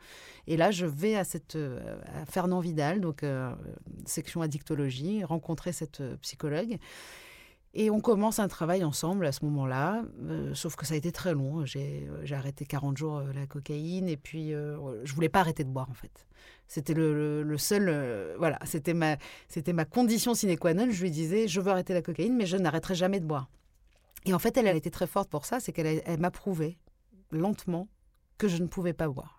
[0.47, 3.23] Et là, je vais à, cette, à Fernand Vidal, donc
[4.06, 6.80] section addictologie, rencontrer cette psychologue.
[7.75, 11.12] Et on commence un travail ensemble à ce moment-là, euh, sauf que ça a été
[11.12, 11.65] très long.
[11.65, 15.69] J'ai euh, arrêté 40 jours euh, la cocaïne et puis je voulais pas arrêter de
[15.69, 16.28] boire en fait.
[16.67, 19.17] C'était le, seul, voilà, c'était ma,
[19.86, 20.88] condition sine qua non.
[20.89, 23.49] Je lui disais, je veux arrêter la cocaïne, mais je n'arrêterai jamais de boire.
[24.25, 26.78] Et en fait, elle, elle était très forte pour ça, c'est qu'elle m'a prouvé
[27.32, 27.88] lentement
[28.38, 29.38] que je ne pouvais pas boire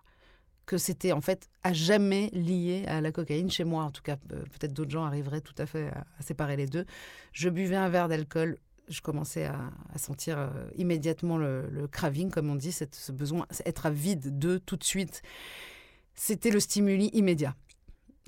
[0.65, 3.83] que c'était en fait à jamais lié à la cocaïne chez moi.
[3.83, 6.85] En tout cas, peut-être d'autres gens arriveraient tout à fait à, séparer les deux.
[7.33, 12.55] Je buvais un verre d'alcool, je commençais à, sentir euh, immédiatement le, craving, comme on
[12.55, 15.21] dit, ce besoin, être à vide de tout de suite.
[16.15, 17.55] C'était le stimuli immédiat.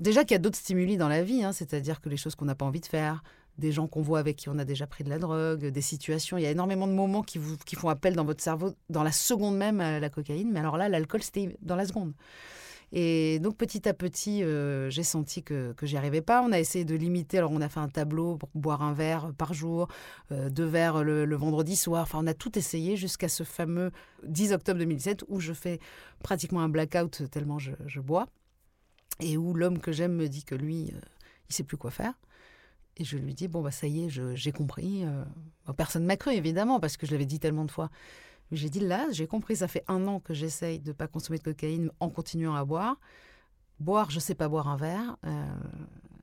[0.00, 2.46] Déjà qu'il y a d'autres stimuli dans la vie, hein, c'est-à-dire que les choses qu'on
[2.46, 3.22] n'a pas envie de faire,
[3.58, 6.36] des gens qu'on voit avec qui on a déjà pris de la drogue, des situations.
[6.38, 9.02] Il y a énormément de moments qui, vous, qui font appel dans votre cerveau dans
[9.02, 10.50] la seconde même à la cocaïne.
[10.52, 12.12] Mais alors là, l'alcool, c'était dans la seconde.
[12.96, 16.42] Et donc petit à petit, euh, j'ai senti que, que j'y arrivais pas.
[16.42, 17.38] On a essayé de limiter.
[17.38, 19.88] Alors on a fait un tableau pour boire un verre par jour,
[20.30, 22.02] euh, deux verres le, vendredi soir.
[22.02, 23.90] Enfin, on a tout essayé jusqu'à ce fameux
[24.24, 25.80] 10 octobre 2017 où je fais
[26.22, 28.28] pratiquement un blackout tellement je, je bois.
[29.20, 31.00] Et où l'homme que j'aime me dit que lui, euh,
[31.50, 32.14] il sait plus quoi faire.
[32.96, 35.04] Et je lui dis, bon, bah, ça y est, j'ai compris.
[35.04, 35.24] Euh.
[35.76, 37.90] personne ne m'a cru, évidemment, parce que je l'avais dit tellement de fois.
[38.52, 41.38] J'ai dit, là, j'ai compris, ça fait un an que j'essaye de ne pas consommer
[41.38, 43.00] de cocaïne en continuant à boire.
[43.80, 45.16] Boire, je sais pas boire un verre.
[45.26, 45.44] Euh,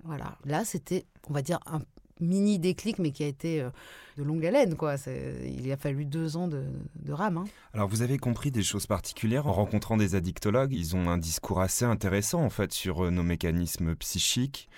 [0.03, 0.37] voilà.
[0.45, 1.81] Là, c'était, on va dire, un
[2.21, 3.69] mini déclic, mais qui a été euh,
[4.17, 4.75] de longue haleine.
[4.75, 4.95] Quoi.
[5.43, 6.63] Il a fallu deux ans de,
[7.09, 7.37] rame.
[7.37, 7.45] Hein.
[7.73, 10.73] Alors, vous avez compris des choses particulières en rencontrant des addictologues.
[10.73, 14.69] Ils ont un discours assez intéressant, en fait, sur nos mécanismes psychiques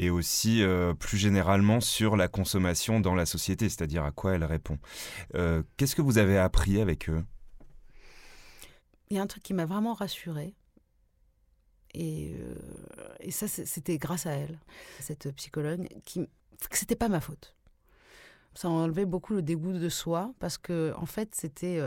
[0.00, 4.44] et aussi euh, plus généralement sur la consommation dans la société, c'est-à-dire à quoi elle
[4.44, 4.78] répond.
[5.34, 7.22] Euh, qu'est-ce que vous avez appris avec eux?
[9.10, 10.54] Il y a un truc qui m'a vraiment rassurée.
[11.92, 12.54] Et, euh,
[13.18, 14.58] et ça, c'était grâce à elle,
[15.00, 16.28] cette psychologue, qui,
[16.68, 17.54] que c'était pas ma faute.
[18.54, 21.80] Ça a enlevé beaucoup le dégoût de soi parce que, en fait, c'était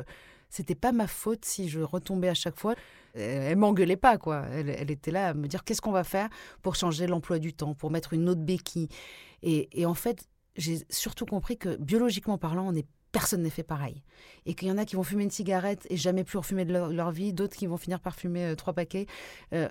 [0.53, 2.75] c'était pas ma faute si je retombais à chaque fois.
[3.15, 4.45] Elle m'engueulait pas, quoi.
[4.51, 6.29] Elle, était là à me dire qu'est-ce qu'on va faire
[6.61, 8.87] pour changer l'emploi du temps, pour mettre une autre béquille?
[9.41, 14.03] Et, en fait, j'ai surtout compris que biologiquement parlant, on est personne n'est fait pareil.
[14.45, 16.73] Et qu'il y en a qui vont fumer une cigarette et jamais plus refumer de
[16.73, 19.07] leur, vie, d'autres qui vont finir par fumer euh, trois paquets.
[19.53, 19.69] Euh,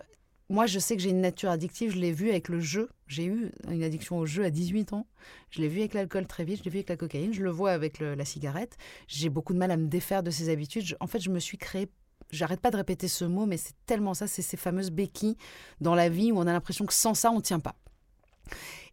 [0.53, 2.91] moi, je sais que j'ai une nature addictive, je l'ai vu avec le jeu.
[3.07, 5.07] J'ai eu une addiction au jeu à 18 ans.
[5.51, 7.51] Je l'ai vu avec l'alcool très vite, je l'ai vu avec la cocaïne, je le
[7.51, 8.77] vois avec la cigarette.
[9.09, 10.97] J'ai beaucoup de mal à me défaire de ces habitudes.
[11.01, 11.89] en fait, je me suis créé
[12.31, 15.37] j'arrête pas de répéter ce mot, mais c'est tellement ça, c'est ces fameuses béquilles
[15.81, 17.77] dans la vie où on a l'impression que sans ça, on ne tient pas.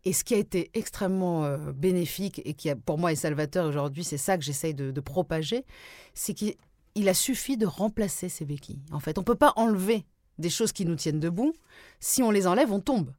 [0.06, 4.04] Et ce qui a été extrêmement euh, bénéfique et qui, pour moi, est salvateur aujourd'hui,
[4.04, 5.66] c'est ça que j'essaye de, de, propager,
[6.14, 8.82] c'est qu'il a suffi de remplacer ces béquilles.
[8.92, 10.06] En fait, on ne peut pas enlever
[10.40, 11.54] des choses qui nous tiennent debout.
[12.00, 13.12] Si on les enlève, on tombe.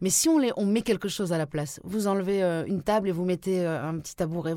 [0.00, 2.82] Mais si on, les, on met quelque chose à la place, vous enlevez euh, une
[2.82, 4.54] table et vous mettez euh, un petit tabouret.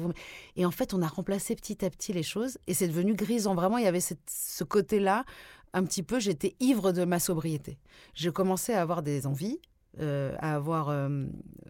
[0.55, 3.55] Et en fait, on a remplacé petit à petit les choses et c'est devenu grisant.
[3.55, 5.25] Vraiment, il y avait ce côté-là,
[5.73, 7.79] un petit peu, j'étais ivre de ma sobriété.
[8.13, 9.59] Je commençais à avoir des envies,
[9.99, 11.25] euh, à avoir euh,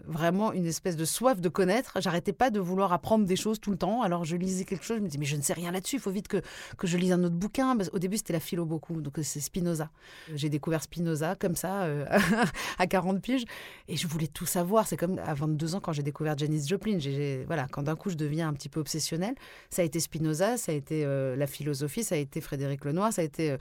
[0.05, 1.97] vraiment une espèce de soif de connaître.
[2.01, 4.03] J'arrêtais pas de vouloir apprendre des choses tout le temps.
[4.03, 6.01] Alors je lisais quelque chose, je me disais mais je ne sais rien là-dessus, il
[6.01, 6.38] faut vite que,
[6.77, 7.75] que je lise un autre bouquin.
[7.91, 9.89] Au début c'était la philo beaucoup, donc c'est Spinoza.
[10.36, 12.05] J'ai découvert Spinoza comme ça euh,
[12.77, 13.45] à 40 piges
[13.88, 14.86] et je voulais tout savoir.
[14.86, 16.99] C'est comme à 22 ans quand j'ai découvert Janis Joplin.
[17.47, 19.34] voilà, quand d'un coup je deviens un petit peu obsessionnel,
[19.71, 23.23] ça a été Spinoza, ça a été la philosophie, ça a été Frédéric Lenoir, ça
[23.23, 23.57] a été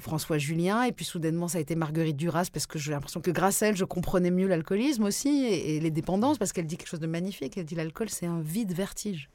[0.00, 3.30] François Julien et puis soudainement ça a été Marguerite Duras parce que j'ai l'impression que
[3.30, 7.00] grâce à je comprenais mieux l'alcoolisme aussi et, les dépendances, parce qu'elle dit quelque chose
[7.00, 7.56] de magnifique.
[7.56, 9.30] Elle dit l'alcool, c'est un vide vertige.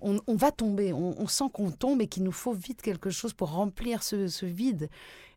[0.00, 3.52] On, va tomber, on, sent qu'on tombe et qu'il nous faut vite quelque chose pour
[3.52, 4.90] remplir ce, vide.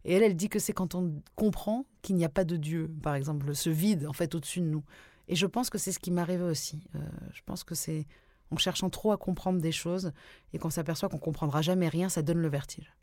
[0.03, 2.91] Et elle, elle dit que c'est quand on comprend qu'il n'y a pas de Dieu,
[3.01, 4.83] par exemple, ce vide en fait au-dessus de nous.
[5.29, 6.85] Et je pense que c'est ce qui m'arrivait aussi.
[6.95, 6.99] Euh,
[7.33, 8.07] je pense que c'est
[8.51, 10.11] en cherchant trop à comprendre des choses
[10.51, 12.93] et qu'on s'aperçoit qu'on comprendra jamais rien, ça donne le vertige.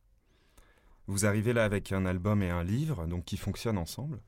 [1.06, 4.20] Vous arrivez là avec un album et un livre, donc qui fonctionnent ensemble.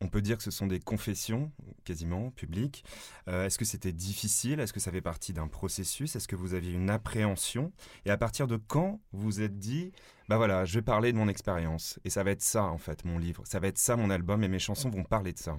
[0.00, 1.50] On peut dire que ce sont des confessions,
[1.84, 2.84] quasiment, publiques.
[3.28, 4.60] Euh, est-ce que c'était difficile?
[4.60, 6.14] Est-ce que ça fait partie d'un processus?
[6.14, 7.72] Est-ce que vous aviez une appréhension?
[8.04, 9.90] Et à partir de quand vous êtes dit,
[10.28, 11.98] bah voilà, je vais parler de mon expérience.
[12.04, 13.42] Et ça va être ça, en fait, mon livre.
[13.44, 15.58] Ça va être ça, mon album, et mes chansons vont parler de ça.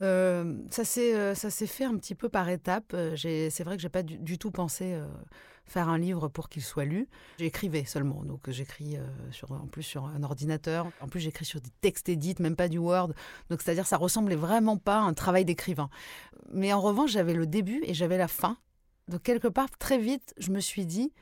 [0.00, 2.92] Euh, ça s'est euh, ça s'est fait un petit peu par étapes.
[2.94, 5.00] Euh, c'est vrai que j'ai pas du, tout pensé
[5.64, 7.08] faire un livre pour qu'il soit lu.
[7.38, 8.96] J'écrivais seulement, donc j'écris
[9.50, 10.88] en plus sur un ordinateur.
[11.00, 13.12] En plus j'écris sur des textes édits, même pas du Word.
[13.50, 15.90] Donc c'est-à-dire ça ressemblait vraiment pas à un travail d'écrivain.
[16.52, 18.56] Mais en revanche j'avais le début et j'avais la fin.
[19.08, 21.12] Donc quelque part très vite je me suis dit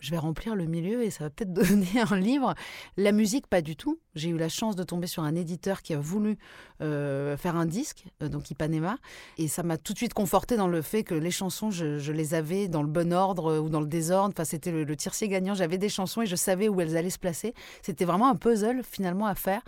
[0.00, 2.54] je vais remplir le milieu et ça va peut-être donner un livre.
[2.96, 3.98] La musique, pas du tout.
[4.14, 6.38] J'ai eu la chance de tomber sur un éditeur qui a voulu
[6.80, 8.96] euh, faire un disque, euh, donc Ipanema,
[9.36, 12.34] et ça m'a tout de suite conforté dans le fait que les chansons, je, les
[12.34, 14.32] avais dans le bon ordre euh, ou dans le désordre.
[14.34, 15.54] Enfin, c'était le, le tiercé gagnant.
[15.54, 17.54] J'avais des chansons et je savais où elles allaient se placer.
[17.82, 19.62] C'était vraiment un puzzle finalement à faire,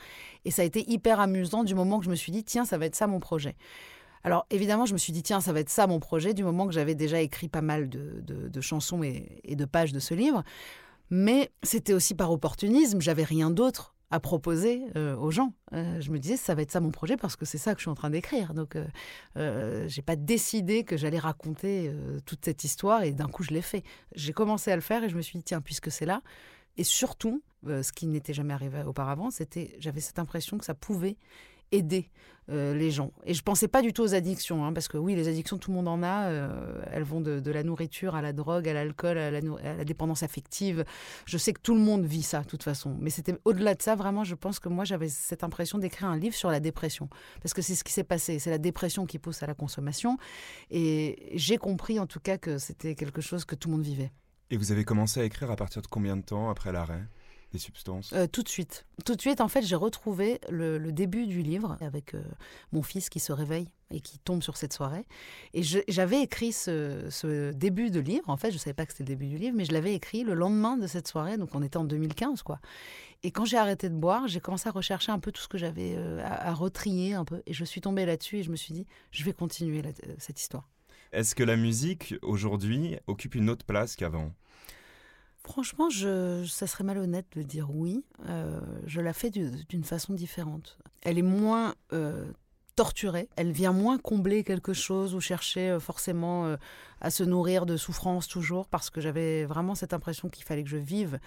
[0.44, 2.78] et ça a été hyper amusant du moment que je me suis dit tiens, ça
[2.78, 3.56] va être ça mon projet.
[4.24, 6.66] Alors évidemment, je me suis dit, tiens, ça va être ça mon projet, du moment
[6.66, 10.42] que j'avais déjà écrit pas mal de, chansons et, de pages de ce livre.
[11.10, 15.52] Mais c'était aussi par opportunisme, j'avais rien d'autre à proposer euh, aux gens.
[15.74, 17.80] Euh, je me disais, ça va être ça mon projet parce que c'est ça que
[17.80, 18.54] je suis en train d'écrire.
[18.54, 18.86] Donc, euh,
[19.36, 23.62] euh j'ai pas décidé que j'allais raconter toute cette histoire et d'un coup, je l'ai
[23.62, 23.84] fait.
[24.14, 26.22] J'ai commencé à le faire et je me suis dit, tiens, puisque c'est là.
[26.76, 31.16] Et surtout, ce qui n'était jamais arrivé auparavant, c'était, j'avais cette impression que ça pouvait
[31.72, 32.10] aider
[32.50, 33.12] euh, les gens.
[33.26, 35.70] Et je pensais pas du tout aux addictions, hein, parce que oui, les addictions, tout
[35.70, 36.28] le monde en a.
[36.28, 40.86] Euh, elles vont de, la nourriture à la drogue, à l'alcool, à, la, dépendance affective.
[41.26, 42.96] Je sais que tout le monde vit ça, de toute façon.
[43.00, 46.16] Mais c'était au-delà de ça, vraiment, je pense que moi, j'avais cette impression d'écrire un
[46.16, 47.10] livre sur la dépression.
[47.42, 48.38] Parce que c'est ce qui s'est passé.
[48.38, 50.16] C'est la dépression qui pousse à la consommation.
[50.70, 54.10] Et j'ai compris, en tout cas, que c'était quelque chose que tout le monde vivait.
[54.50, 57.02] Et vous avez commencé à écrire à partir de combien de temps après l'arrêt?
[57.52, 58.86] Des substances euh, Tout de suite.
[59.04, 62.22] Tout de suite, en fait, j'ai retrouvé le, début du livre avec euh,
[62.72, 65.06] mon fils qui se réveille et qui tombe sur cette soirée.
[65.54, 68.28] Et j'avais écrit ce, début de livre.
[68.28, 69.94] En fait, je ne savais pas que c'était le début du livre, mais je l'avais
[69.94, 71.38] écrit le lendemain de cette soirée.
[71.38, 72.60] Donc, on était en 2015, quoi.
[73.22, 75.58] Et quand j'ai arrêté de boire, j'ai commencé à rechercher un peu tout ce que
[75.58, 77.42] j'avais euh, à, retrier un peu.
[77.46, 79.82] Et je suis tombée là-dessus et je me suis dit, je vais continuer
[80.18, 80.68] cette histoire.
[81.12, 84.34] Est-ce que la musique, aujourd'hui, occupe une autre place qu'avant?
[85.48, 88.04] Franchement, je, ça serait malhonnête de dire oui.
[88.28, 90.78] Euh, je la fais d'une façon différente.
[91.00, 92.26] Elle est moins euh,
[92.78, 96.56] torturée, elle vient moins combler quelque chose ou chercher euh, forcément
[97.00, 100.70] à se nourrir de souffrance toujours, parce que j'avais vraiment cette impression qu'il fallait que
[100.70, 101.18] je vive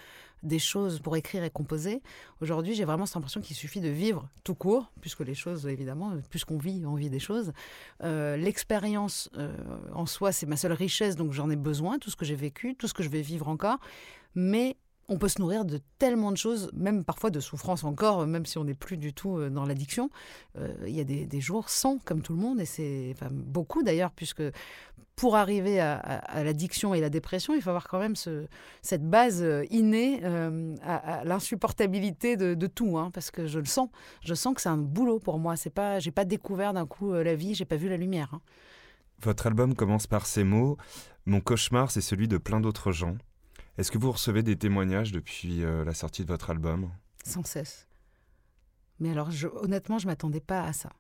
[0.44, 2.02] des choses pour écrire et composer.
[2.40, 6.14] Aujourd'hui, j'ai vraiment cette impression qu'il suffit de vivre tout court, puisque les choses, évidemment,
[6.30, 7.52] puisqu'on vit, on vit des choses.
[8.04, 9.54] Euh, l'expérience euh,
[9.94, 12.76] en soi, c'est ma seule richesse, donc j'en ai besoin, tout ce que j'ai vécu,
[12.76, 13.80] tout ce que je vais vivre encore.
[14.34, 14.78] Mais
[15.12, 18.58] on peut se nourrir de tellement de choses, même parfois de souffrance encore, même si
[18.58, 20.10] on n'est plus du tout euh, dans l'addiction.
[20.58, 24.12] Euh, il y a des, jours sans, comme tout le monde, et c'est beaucoup d'ailleurs,
[24.12, 24.44] puisque
[25.18, 28.48] pour arriver à, l'addiction et la dépression, il faut avoir quand même ce,
[28.82, 30.24] cette base euh, innée
[30.82, 33.90] à, l'insupportabilité de, tout, hein, parce que je le sens.
[34.24, 35.58] Je sens que c'est un boulot pour moi.
[35.58, 38.30] C'est pas, j'ai pas découvert d'un coup la vie, j'ai pas vu la lumière.
[38.34, 38.42] Hein.
[39.22, 40.78] Votre album commence par ces mots
[41.26, 43.18] Mon cauchemar, c'est celui de plein d'autres gens.
[43.78, 46.92] Est-ce que vous recevez des témoignages depuis euh, la sortie de votre album?
[47.24, 47.88] Sans cesse.
[49.00, 50.92] Mais alors, honnêtement, je m'attendais pas à ça.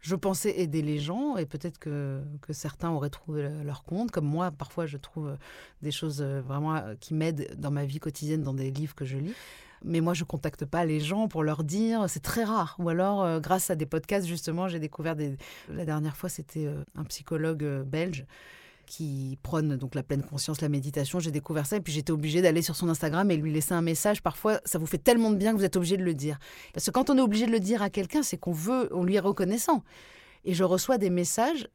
[0.00, 4.12] Je pensais aider les gens et peut-être que, que, certains auraient trouvé leur compte.
[4.12, 5.36] Comme moi, parfois, je trouve euh,
[5.82, 9.18] des choses euh, vraiment qui m'aident dans ma vie quotidienne, dans des livres que je
[9.18, 9.34] lis.
[9.84, 12.08] Mais moi, je ne contacte pas les gens pour leur dire.
[12.08, 12.76] C'est très rare.
[12.78, 15.36] Ou alors, grâce à des podcasts, justement, j'ai découvert des.
[15.68, 18.24] La dernière fois, c'était un psychologue belge
[18.86, 21.20] qui prône donc la pleine conscience, la méditation.
[21.20, 23.82] J'ai découvert ça et puis j'étais obligée d'aller sur son Instagram et lui laisser un
[23.82, 24.22] message.
[24.22, 26.38] Parfois, ça vous fait tellement de bien que vous êtes obligé de le dire.
[26.72, 29.04] Parce que quand on est obligé de le dire à quelqu'un, c'est qu'on veut, on
[29.04, 29.82] lui est reconnaissant.
[30.44, 31.68] Et je reçois des messages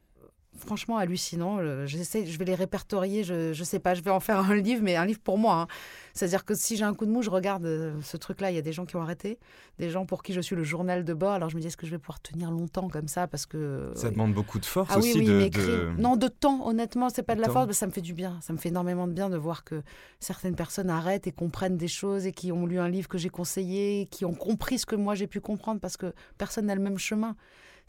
[0.58, 1.86] franchement hallucinant.
[1.86, 4.82] J'essaie, je vais les répertorier, je ne sais pas, je vais en faire un livre,
[4.84, 5.62] mais un livre pour moi.
[5.62, 5.68] Hein.
[6.14, 8.52] C'est-à-dire que si j'ai un coup de mou, je regarde euh, ce truc-là.
[8.52, 9.40] Il y a des gens qui ont arrêté,
[9.80, 11.32] des gens pour qui je suis le journal de bord.
[11.32, 13.92] Alors je me dis, est-ce que je vais pouvoir tenir longtemps comme ça parce que
[13.96, 15.20] ça demande beaucoup de force ah, aussi.
[15.20, 16.68] Oui, de, de, Non, de temps.
[16.68, 18.40] Honnêtement, c'est pas de, la force, mais ça me fait du bien.
[18.42, 19.82] Ça me fait énormément de bien de voir que
[20.20, 23.30] certaines personnes arrêtent et comprennent des choses et qui ont lu un livre que j'ai
[23.30, 26.82] conseillé, qui ont compris ce que moi j'ai pu comprendre parce que personne n'a le
[26.82, 27.36] même chemin.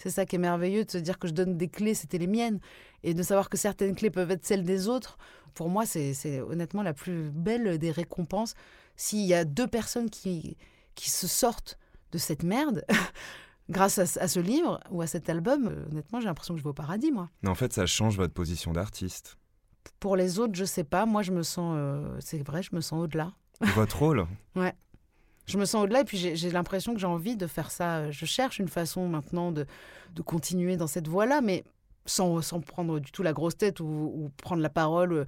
[0.02, 2.26] C'est ça qui est merveilleux de se dire que je donne des clés, c'était les
[2.26, 2.58] miennes,
[3.04, 5.16] et de savoir que certaines clés peuvent être celles des autres.
[5.54, 8.54] Pour moi, c'est honnêtement la plus belle des récompenses.
[8.96, 10.56] S'il y a deux personnes qui,
[10.96, 11.78] qui se sortent
[12.10, 12.84] de cette merde,
[13.70, 16.70] grâce à, ce livre ou à cet album, euh, honnêtement, j'ai l'impression que je vais
[16.70, 17.30] au paradis, moi.
[17.42, 19.36] Mais en fait, ça change votre position d'artiste.
[20.00, 21.06] Pour les autres, je sais pas.
[21.06, 23.30] Moi, je me sens, euh, c'est vrai, je me sens au-delà.
[23.76, 24.26] Votre rôle?
[24.56, 24.74] Ouais.
[25.46, 28.10] Je me sens au-delà et puis j'ai l'impression que j'ai envie de faire ça.
[28.10, 29.66] Je cherche une façon maintenant de,
[30.14, 31.64] de continuer dans cette voie-là, mais
[32.06, 35.26] sans, sans, prendre du tout la grosse tête ou, prendre la parole.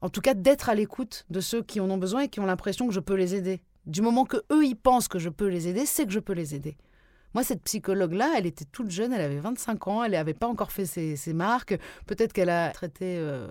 [0.00, 2.46] En tout cas, d'être à l'écoute de ceux qui en ont besoin et qui ont
[2.46, 3.60] l'impression que je peux les aider.
[3.86, 6.34] Du moment que eux, ils pensent que je peux les aider, c'est que je peux
[6.34, 6.76] les aider.
[7.34, 10.72] Moi, cette psychologue-là, elle était toute jeune, elle avait 25 ans, elle n'avait pas encore
[10.72, 11.78] fait ses, marques.
[12.06, 13.48] Peut-être qu'elle a traité euh,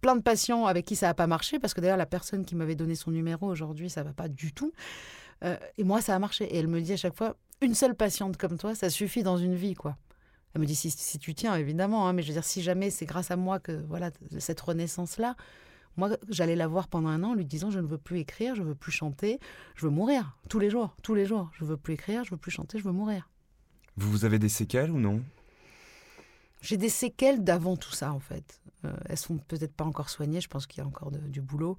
[0.00, 2.56] plein de patients avec qui ça n'a pas marché, parce que d'ailleurs, la personne qui
[2.56, 4.72] m'avait donné son numéro aujourd'hui, ça va pas du tout.
[5.44, 6.44] Euh, et moi, ça a marché.
[6.44, 9.36] Et elle me dit à chaque fois, une seule patiente comme toi, ça suffit dans
[9.36, 9.96] une vie, quoi.
[10.54, 12.90] Elle me dit, si, si tu tiens, évidemment, hein, mais je veux dire, si jamais
[12.90, 15.34] c'est grâce à moi que, voilà, cette renaissance-là,
[15.96, 18.54] moi, j'allais la voir pendant un an en lui disant Je ne veux plus écrire,
[18.54, 19.38] je ne veux plus chanter,
[19.76, 20.36] je veux mourir.
[20.48, 21.50] Tous les jours, tous les jours.
[21.52, 23.28] Je ne veux plus écrire, je ne veux plus chanter, je veux mourir.
[23.96, 25.22] Vous avez des séquelles ou non?
[26.62, 28.60] J'ai des séquelles d'avant tout ça, en fait.
[28.84, 31.76] Euh, elles sont peut-être pas encore soignées, je pense qu'il y a encore du boulot.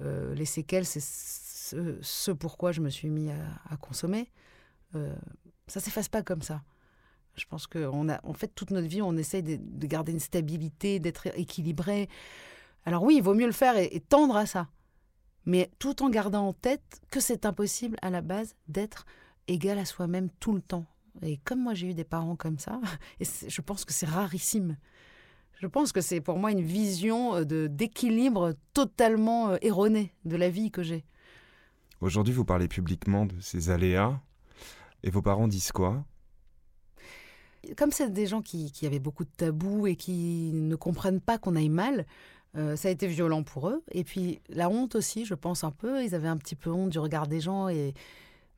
[0.00, 4.30] Euh, les séquelles, c'est ce, pourquoi je me suis mis à, consommer.
[4.94, 5.14] Euh,
[5.68, 6.62] ça s'efface pas comme ça.
[7.34, 10.98] Je pense qu'en en fait, toute notre vie, on essaye de, de garder une stabilité,
[10.98, 12.08] d'être équilibré.
[12.84, 14.68] Alors oui, il vaut mieux le faire et, tendre à ça.
[15.44, 19.06] Mais tout en gardant en tête que c'est impossible à la base d'être
[19.48, 20.86] égal à soi-même tout le temps.
[21.22, 22.80] Et comme moi j'ai eu des parents comme ça,
[23.20, 24.76] et je pense que c'est rarissime.
[25.60, 30.36] Je pense que c'est pour moi une vision euh, de d'équilibre totalement euh, erronée de
[30.36, 31.04] la vie que j'ai.
[32.00, 34.20] Aujourd'hui, vous parlez publiquement de ces aléas,
[35.04, 36.04] et vos parents disent quoi?
[37.76, 41.38] Comme c'est des gens qui, qui, avaient beaucoup de tabous et qui ne comprennent pas
[41.38, 42.06] qu'on aille mal,
[42.56, 43.82] euh, ça a été violent pour eux.
[43.92, 46.02] Et puis la honte aussi, je pense un peu.
[46.04, 47.68] Ils avaient un petit peu honte du regard des gens.
[47.68, 47.94] Et...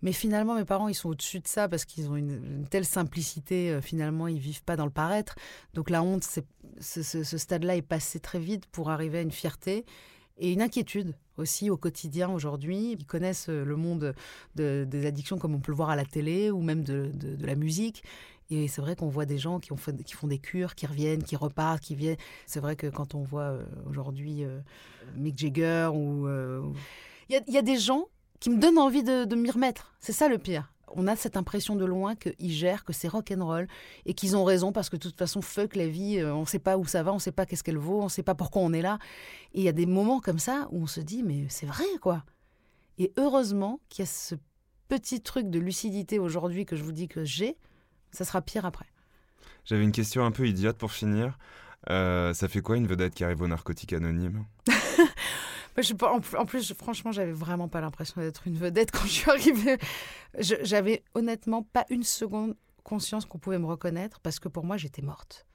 [0.02, 3.70] Mais finalement, mes parents, ils sont au-dessus de ça parce qu'ils ont une, telle simplicité.
[3.70, 5.37] Euh, finalement, ils vivent pas dans le paraître.
[5.74, 6.44] Donc la honte, c'est,
[6.80, 9.85] ce, stade-là est passé très vite pour arriver à une fierté
[10.37, 12.96] et une inquiétude aussi au quotidien aujourd'hui.
[12.98, 14.14] Ils connaissent euh, le monde
[14.57, 18.02] des addictions comme on peut le voir à la télé ou même de la musique.
[18.50, 21.83] Et c'est vrai qu'on voit des gens qui, font des cures, qui reviennent, qui repartent,
[21.83, 22.16] qui viennent.
[22.46, 24.61] C'est vrai que quand on voit euh, aujourd'hui euh,
[25.16, 26.26] Mick Jagger ou.
[26.26, 26.62] Euh,
[27.30, 28.04] il y, a des gens
[28.38, 29.94] qui me donnent envie de, m'y remettre.
[29.98, 30.70] C'est ça le pire.
[30.94, 33.66] On a cette impression de loin qu'ils gèrent, que c'est rock'n'roll
[34.04, 36.59] et qu'ils ont raison parce que de toute façon, fuck la vie, on ne sait
[36.59, 38.35] pas où ça va, on ne sait pas qu'est-ce qu'elle vaut, on ne sait pas
[38.35, 38.98] pourquoi on est là.
[39.54, 41.87] Et il y a des moments comme ça où on se dit, mais c'est vrai
[42.02, 42.22] quoi.
[42.98, 44.35] Et heureusement qu'il y a ce
[44.88, 47.57] petit truc de lucidité aujourd'hui que je vous dis que j'ai,
[48.14, 48.87] ça sera pire après.
[49.64, 51.38] J'avais une question un peu idiote pour finir.
[51.90, 54.44] Euh, ça fait quoi une vedette qui arrive au narcotique anonyme
[56.38, 59.79] en plus, franchement, j'avais vraiment pas l'impression d'être une vedette quand je suis arrivée.
[60.38, 65.03] J'avais honnêtement pas une seconde conscience qu'on pouvait me reconnaître parce que pour moi, j'étais
[65.03, 65.46] morte.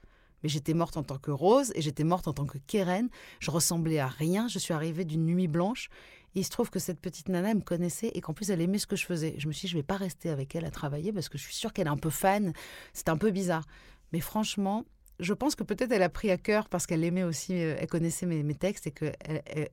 [0.42, 3.08] Mais j'étais morte en tant que Rose et j'étais morte en tant que Keren.
[3.40, 4.48] Je ressemblais à rien.
[4.48, 5.88] Je suis arrivée d'une nuit blanche
[6.34, 8.86] il se trouve que cette petite nana me connaissait et qu'en plus elle aimait ce
[8.86, 9.34] que je faisais.
[9.38, 11.42] Je me suis dit, je vais pas rester avec elle à travailler parce que je
[11.42, 12.52] suis sûre qu'elle est un peu fan.
[12.92, 13.64] C'est un peu bizarre.
[14.12, 14.84] Mais franchement,
[15.18, 17.88] je pense que peut-être elle a pris à cœur parce qu'elle aimait aussi, euh, elle
[17.88, 19.16] connaissait mes, textes et qu'elle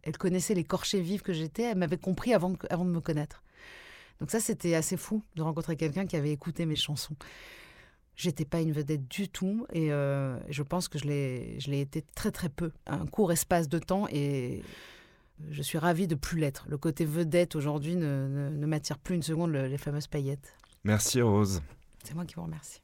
[0.03, 1.63] elle, connaissait les corchets vifs que j'étais.
[1.63, 3.43] Elle m'avait compris avant avant de me connaître.
[4.19, 7.15] Donc ça, c'était assez fou de rencontrer quelqu'un qui avait écouté mes chansons.
[8.15, 12.31] J'étais pas une vedette du tout et euh, je pense que je l'ai été très
[12.31, 14.63] très peu, un court espace de temps et
[15.49, 16.65] je suis ravie de plus l'être.
[16.67, 20.55] Le côté vedette aujourd'hui ne, ne, m'attire plus une seconde, les fameuses paillettes.
[20.83, 21.61] Merci Rose.
[22.03, 22.81] C'est moi qui vous remercie.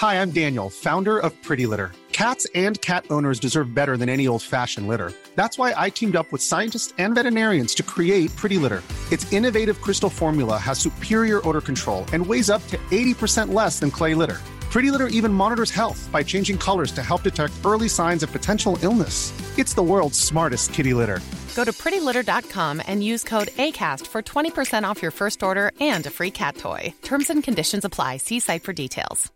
[0.00, 1.90] Hi, I'm Daniel, founder of Pretty Litter.
[2.12, 5.12] Cats and cat owners deserve better than any old-fashioned litter.
[5.34, 8.82] That's why I teamed up with scientists and veterinarians to create Pretty Litter.
[9.10, 13.90] Its innovative crystal formula has superior odor control and weighs up to 80% less than
[13.90, 14.38] clay litter.
[14.70, 18.78] Pretty Litter even monitors health by changing colors to help detect early signs of potential
[18.82, 19.32] illness.
[19.58, 21.20] It's the world's smartest kitty litter.
[21.56, 26.10] Go to prettylitter.com and use code ACAST for 20% off your first order and a
[26.10, 26.92] free cat toy.
[27.02, 28.18] Terms and conditions apply.
[28.18, 29.32] See site for details.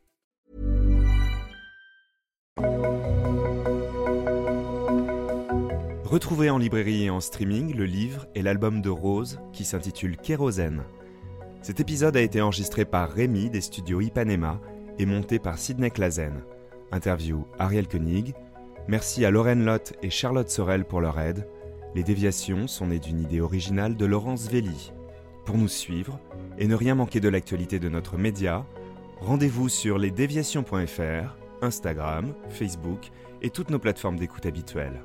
[6.05, 10.83] Retrouvez en librairie et en streaming le livre et l'album de Rose qui s'intitule Kérosène.
[11.63, 14.61] Cet épisode a été enregistré par Rémi des studios Ipanema
[14.99, 16.43] est monté par Sidney Clazen.
[16.91, 18.35] Interview Ariel Koenig.
[18.89, 21.47] Merci à Lorraine Lott et Charlotte Sorel pour leur aide.
[21.95, 24.93] Les déviations sont nées d'une idée originale de Laurence Velli.
[25.45, 26.21] Pour nous suivre
[26.59, 28.67] et ne rien manquer de l'actualité de notre média,
[29.21, 33.11] rendez-vous sur lesdéviations.fr, Instagram, Facebook
[33.43, 35.03] et toutes nos plateformes d'écoute habituelles.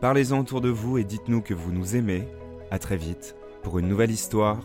[0.00, 2.28] Parlez-en autour de vous et dites-nous que vous nous aimez.
[2.70, 4.60] À très vite pour une nouvelle histoire,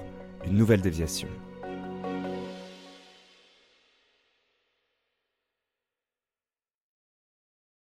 [0.46, 1.28] une nouvelle déviation.